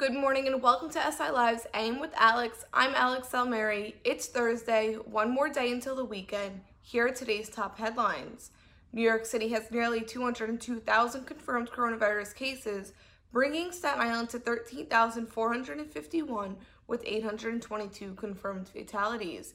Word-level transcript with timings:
Good 0.00 0.14
morning 0.14 0.46
and 0.46 0.62
welcome 0.62 0.88
to 0.92 1.12
SI 1.12 1.30
Live's 1.30 1.66
AM 1.74 2.00
with 2.00 2.14
Alex. 2.16 2.64
I'm 2.72 2.94
Alex 2.94 3.28
Salmieri. 3.28 3.96
It's 4.02 4.28
Thursday, 4.28 4.94
one 4.94 5.30
more 5.30 5.50
day 5.50 5.70
until 5.72 5.94
the 5.94 6.06
weekend. 6.06 6.62
Here 6.80 7.08
are 7.08 7.12
today's 7.12 7.50
top 7.50 7.78
headlines. 7.78 8.50
New 8.94 9.02
York 9.02 9.26
City 9.26 9.50
has 9.50 9.70
nearly 9.70 10.00
202,000 10.00 11.26
confirmed 11.26 11.70
coronavirus 11.70 12.34
cases, 12.34 12.94
bringing 13.30 13.72
Staten 13.72 14.00
Island 14.00 14.30
to 14.30 14.38
13,451 14.38 16.56
with 16.86 17.02
822 17.04 18.14
confirmed 18.14 18.70
fatalities. 18.70 19.52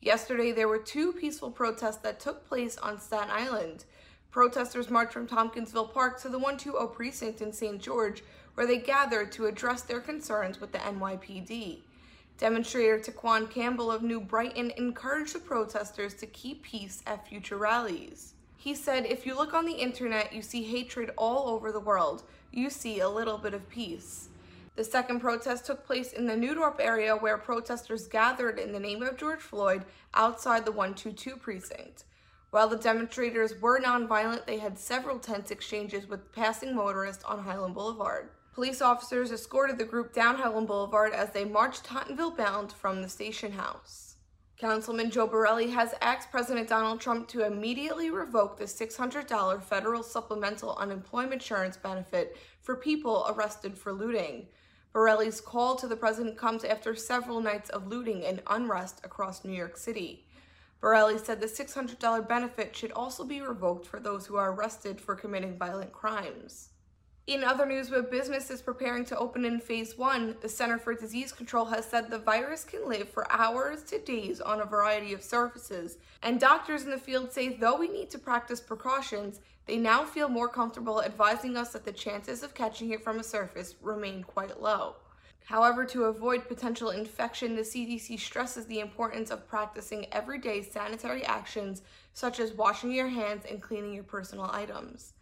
Yesterday, 0.00 0.52
there 0.52 0.68
were 0.68 0.78
two 0.78 1.12
peaceful 1.12 1.50
protests 1.50 1.98
that 1.98 2.18
took 2.18 2.48
place 2.48 2.78
on 2.78 2.98
Staten 2.98 3.28
Island. 3.30 3.84
Protesters 4.32 4.88
marched 4.88 5.12
from 5.12 5.26
Tompkinsville 5.26 5.92
Park 5.92 6.18
to 6.22 6.30
the 6.30 6.38
120 6.38 6.94
precinct 6.94 7.42
in 7.42 7.52
St. 7.52 7.78
George, 7.78 8.24
where 8.54 8.66
they 8.66 8.78
gathered 8.78 9.30
to 9.32 9.44
address 9.44 9.82
their 9.82 10.00
concerns 10.00 10.58
with 10.58 10.72
the 10.72 10.78
NYPD. 10.78 11.80
Demonstrator 12.38 12.98
Taquan 12.98 13.50
Campbell 13.50 13.92
of 13.92 14.02
New 14.02 14.20
Brighton 14.20 14.72
encouraged 14.78 15.34
the 15.34 15.38
protesters 15.38 16.14
to 16.14 16.26
keep 16.26 16.62
peace 16.62 17.02
at 17.06 17.28
future 17.28 17.58
rallies. 17.58 18.32
He 18.56 18.74
said, 18.74 19.04
If 19.04 19.26
you 19.26 19.36
look 19.36 19.52
on 19.52 19.66
the 19.66 19.72
internet, 19.72 20.32
you 20.32 20.40
see 20.40 20.62
hatred 20.62 21.10
all 21.18 21.50
over 21.50 21.70
the 21.70 21.78
world. 21.78 22.22
You 22.50 22.70
see 22.70 23.00
a 23.00 23.08
little 23.10 23.36
bit 23.36 23.52
of 23.52 23.68
peace. 23.68 24.30
The 24.76 24.84
second 24.84 25.20
protest 25.20 25.66
took 25.66 25.84
place 25.84 26.14
in 26.14 26.26
the 26.26 26.36
New 26.36 26.54
Dorp 26.54 26.80
area 26.80 27.14
where 27.14 27.36
protesters 27.36 28.06
gathered 28.06 28.58
in 28.58 28.72
the 28.72 28.80
name 28.80 29.02
of 29.02 29.18
George 29.18 29.40
Floyd 29.40 29.84
outside 30.14 30.64
the 30.64 30.72
122 30.72 31.36
precinct. 31.36 32.04
While 32.52 32.68
the 32.68 32.76
demonstrators 32.76 33.58
were 33.62 33.80
nonviolent, 33.80 34.44
they 34.44 34.58
had 34.58 34.78
several 34.78 35.18
tense 35.18 35.50
exchanges 35.50 36.06
with 36.06 36.32
passing 36.32 36.74
motorists 36.74 37.24
on 37.24 37.42
Hylan 37.42 37.72
Boulevard. 37.72 38.28
Police 38.52 38.82
officers 38.82 39.32
escorted 39.32 39.78
the 39.78 39.86
group 39.86 40.12
down 40.12 40.36
Hylan 40.36 40.66
Boulevard 40.66 41.14
as 41.14 41.30
they 41.30 41.46
marched 41.46 41.86
Tottenville 41.86 42.36
bound 42.36 42.70
from 42.70 43.00
the 43.00 43.08
station 43.08 43.52
house. 43.52 44.16
Councilman 44.58 45.10
Joe 45.10 45.26
Borelli 45.26 45.70
has 45.70 45.94
asked 46.02 46.30
President 46.30 46.68
Donald 46.68 47.00
Trump 47.00 47.26
to 47.28 47.46
immediately 47.46 48.10
revoke 48.10 48.58
the 48.58 48.64
$600 48.64 49.62
federal 49.62 50.02
supplemental 50.02 50.76
unemployment 50.76 51.40
insurance 51.40 51.78
benefit 51.78 52.36
for 52.60 52.76
people 52.76 53.24
arrested 53.30 53.78
for 53.78 53.94
looting. 53.94 54.46
Borelli's 54.92 55.40
call 55.40 55.74
to 55.76 55.86
the 55.86 55.96
president 55.96 56.36
comes 56.36 56.64
after 56.64 56.94
several 56.94 57.40
nights 57.40 57.70
of 57.70 57.86
looting 57.86 58.26
and 58.26 58.42
unrest 58.48 59.00
across 59.04 59.42
New 59.42 59.54
York 59.54 59.78
City. 59.78 60.26
Borelli 60.82 61.16
said 61.16 61.40
the 61.40 61.46
$600 61.46 62.28
benefit 62.28 62.74
should 62.74 62.90
also 62.90 63.22
be 63.22 63.40
revoked 63.40 63.86
for 63.86 64.00
those 64.00 64.26
who 64.26 64.36
are 64.36 64.52
arrested 64.52 65.00
for 65.00 65.14
committing 65.14 65.56
violent 65.56 65.92
crimes. 65.92 66.70
In 67.28 67.44
other 67.44 67.64
news, 67.64 67.88
where 67.88 68.02
business 68.02 68.50
is 68.50 68.60
preparing 68.60 69.04
to 69.04 69.16
open 69.16 69.44
in 69.44 69.60
phase 69.60 69.96
one, 69.96 70.34
the 70.40 70.48
Center 70.48 70.78
for 70.78 70.92
Disease 70.92 71.30
Control 71.30 71.66
has 71.66 71.84
said 71.84 72.10
the 72.10 72.18
virus 72.18 72.64
can 72.64 72.88
live 72.88 73.08
for 73.08 73.30
hours 73.30 73.84
to 73.84 74.00
days 74.00 74.40
on 74.40 74.60
a 74.60 74.64
variety 74.64 75.12
of 75.12 75.22
surfaces. 75.22 75.98
And 76.20 76.40
doctors 76.40 76.82
in 76.82 76.90
the 76.90 76.98
field 76.98 77.30
say 77.30 77.50
though 77.50 77.78
we 77.78 77.86
need 77.86 78.10
to 78.10 78.18
practice 78.18 78.60
precautions, 78.60 79.38
they 79.66 79.76
now 79.76 80.04
feel 80.04 80.28
more 80.28 80.48
comfortable 80.48 81.00
advising 81.00 81.56
us 81.56 81.74
that 81.74 81.84
the 81.84 81.92
chances 81.92 82.42
of 82.42 82.54
catching 82.54 82.90
it 82.90 83.04
from 83.04 83.20
a 83.20 83.24
surface 83.24 83.76
remain 83.80 84.24
quite 84.24 84.60
low. 84.60 84.96
However, 85.44 85.84
to 85.86 86.04
avoid 86.04 86.48
potential 86.48 86.90
infection, 86.90 87.56
the 87.56 87.62
CDC 87.62 88.18
stresses 88.18 88.66
the 88.66 88.80
importance 88.80 89.30
of 89.30 89.48
practicing 89.48 90.06
everyday 90.12 90.62
sanitary 90.62 91.24
actions 91.24 91.82
such 92.12 92.38
as 92.38 92.52
washing 92.52 92.92
your 92.92 93.08
hands 93.08 93.44
and 93.50 93.60
cleaning 93.60 93.92
your 93.92 94.04
personal 94.04 94.48
items. 94.52 95.14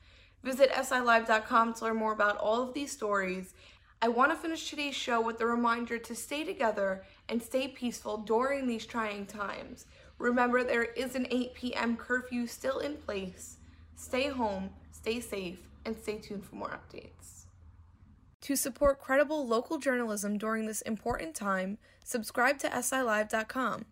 Visit 0.43 0.71
SILive.com 0.73 1.75
to 1.75 1.85
learn 1.85 1.97
more 1.97 2.13
about 2.13 2.37
all 2.37 2.63
of 2.63 2.75
these 2.75 2.93
stories. 2.93 3.55
I 4.03 4.09
want 4.09 4.31
to 4.33 4.37
finish 4.37 4.69
today's 4.69 4.95
show 4.95 5.21
with 5.21 5.41
a 5.41 5.47
reminder 5.47 5.99
to 5.99 6.15
stay 6.15 6.45
together 6.45 7.05
and 7.29 7.43
stay 7.43 7.69
peaceful 7.69 8.19
during 8.19 8.67
these 8.67 8.87
trying 8.87 9.27
times. 9.27 9.87
Remember, 10.19 10.65
there 10.65 10.85
is 10.85 11.15
an 11.15 11.27
8 11.31 11.55
p.m. 11.55 11.97
curfew 11.97 12.47
still 12.47 12.79
in 12.79 12.97
place. 12.97 13.57
Stay 13.97 14.29
home, 14.29 14.71
stay 14.93 15.21
safe, 15.21 15.59
and 15.85 15.97
stay 15.97 16.19
tuned 16.19 16.45
for 16.45 16.57
more 16.57 16.71
updates. 16.71 17.45
To 18.43 18.57
support 18.57 19.01
credible 19.01 19.47
local 19.47 19.79
journalism 19.79 20.39
during 20.39 20.67
this 20.67 20.81
important 20.83 21.35
time, 21.35 21.79
subscribe 22.05 22.59
to 22.61 22.69
SILive.com. 22.69 23.85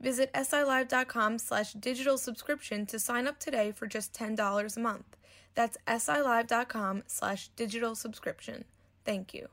Visit 0.00 0.30
SILive.com 0.34 1.38
slash 1.38 1.72
digital 1.72 2.18
subscription 2.18 2.84
to 2.86 2.98
sign 2.98 3.26
up 3.26 3.38
today 3.38 3.72
for 3.72 3.86
just 3.86 4.12
$10 4.12 4.76
a 4.76 4.80
month. 4.80 5.16
That's 5.54 5.78
SILive.com 5.86 7.04
slash 7.06 7.48
digital 7.56 7.94
subscription. 7.94 8.64
Thank 9.04 9.32
you. 9.32 9.48